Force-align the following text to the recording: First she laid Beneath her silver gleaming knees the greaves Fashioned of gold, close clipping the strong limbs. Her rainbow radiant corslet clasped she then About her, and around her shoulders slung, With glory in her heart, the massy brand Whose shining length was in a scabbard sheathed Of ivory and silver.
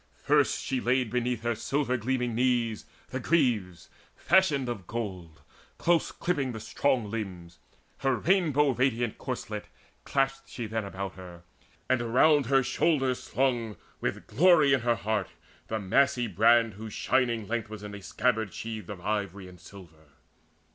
First 0.23 0.63
she 0.63 0.81
laid 0.81 1.11
Beneath 1.11 1.43
her 1.43 1.53
silver 1.53 1.95
gleaming 1.95 2.33
knees 2.33 2.85
the 3.09 3.19
greaves 3.19 3.87
Fashioned 4.15 4.67
of 4.67 4.87
gold, 4.87 5.41
close 5.77 6.11
clipping 6.11 6.53
the 6.53 6.59
strong 6.59 7.11
limbs. 7.11 7.59
Her 7.99 8.15
rainbow 8.15 8.71
radiant 8.71 9.19
corslet 9.19 9.65
clasped 10.03 10.49
she 10.49 10.65
then 10.65 10.85
About 10.85 11.13
her, 11.17 11.43
and 11.87 12.01
around 12.01 12.47
her 12.47 12.63
shoulders 12.63 13.21
slung, 13.21 13.77
With 13.99 14.25
glory 14.25 14.73
in 14.73 14.79
her 14.79 14.95
heart, 14.95 15.29
the 15.67 15.77
massy 15.77 16.25
brand 16.25 16.73
Whose 16.73 16.93
shining 16.93 17.47
length 17.47 17.69
was 17.69 17.83
in 17.83 17.93
a 17.93 18.01
scabbard 18.01 18.51
sheathed 18.55 18.89
Of 18.89 19.01
ivory 19.01 19.47
and 19.47 19.59
silver. 19.61 20.13